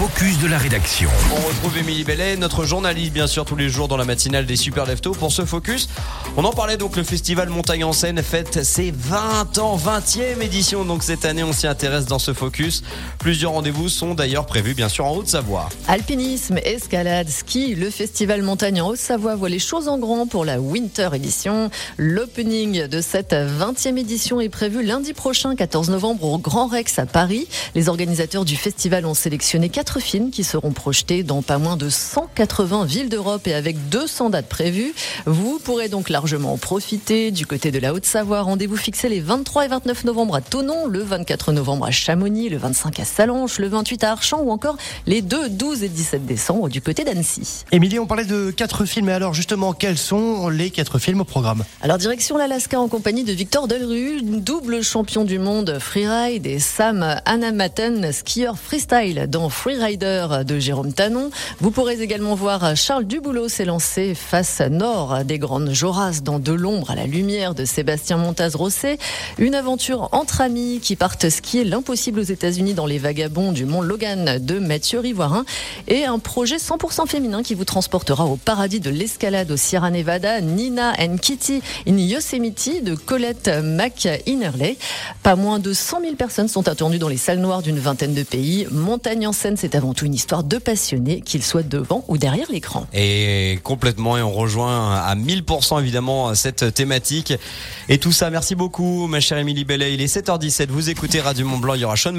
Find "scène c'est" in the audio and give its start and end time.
89.32-89.74